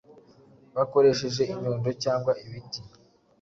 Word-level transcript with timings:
bakoresheje 0.75 1.41
inyundo 1.53 1.89
cyangwa 2.03 2.31
ibiti 2.45 2.81